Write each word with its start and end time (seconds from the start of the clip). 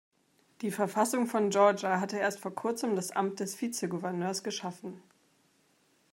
Die 0.61 0.71
Verfassung 0.71 1.27
von 1.27 1.51
Georgia 1.51 1.99
hatte 1.99 2.17
erst 2.17 2.39
vor 2.39 2.55
kurzem 2.55 2.95
das 2.95 3.11
Amt 3.11 3.39
des 3.39 3.61
Vizegouverneurs 3.61 4.43
geschaffen. 4.43 4.99